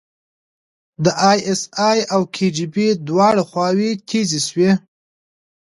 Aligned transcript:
د 1.03 1.05
ای 1.31 1.39
اس 1.51 1.61
ای 1.89 1.99
او 2.13 2.21
کي 2.33 2.47
جی 2.55 2.65
بي 2.73 2.87
دواړه 3.07 3.43
خواوې 3.49 3.89
تیزې 4.09 4.39
شوې. 4.47 4.69